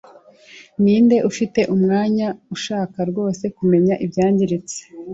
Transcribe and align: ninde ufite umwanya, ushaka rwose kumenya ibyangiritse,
ninde 0.83 1.17
ufite 1.29 1.61
umwanya, 1.75 2.27
ushaka 2.55 2.97
rwose 3.09 3.43
kumenya 3.57 3.95
ibyangiritse, 4.05 4.79